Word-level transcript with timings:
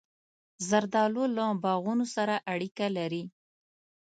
زردالو 0.67 1.23
له 1.35 1.45
باغونو 1.63 2.05
سره 2.15 2.35
اړیکه 2.53 2.85
لري. 2.97 3.23